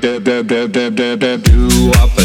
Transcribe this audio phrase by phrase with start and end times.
[0.00, 2.17] dab dab dab dab dab dab doo up.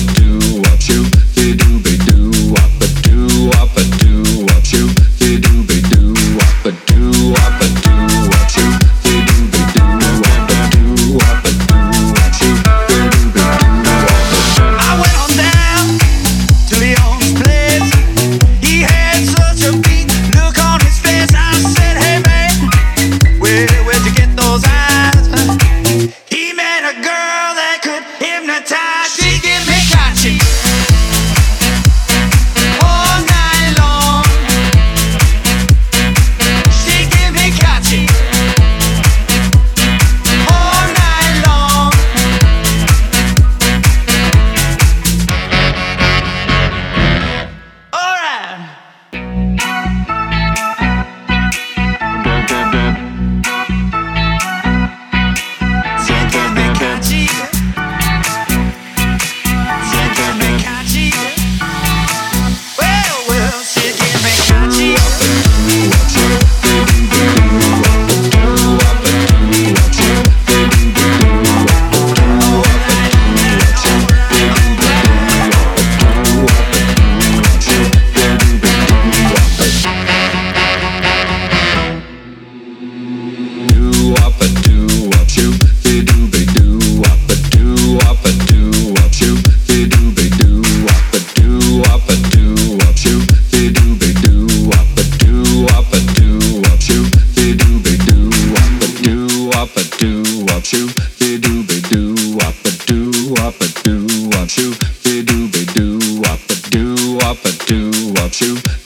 [100.03, 100.21] do
[100.53, 100.87] up shoo
[101.17, 103.09] be do be do up a do
[103.39, 104.05] up a do
[104.35, 108.82] up shoo be do be do up a do up a do up shoo